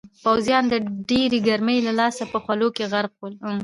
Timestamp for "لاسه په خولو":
1.99-2.67